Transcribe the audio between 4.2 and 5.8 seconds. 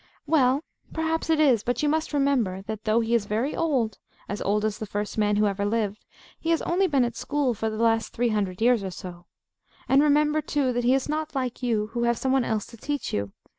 as old as the first man who ever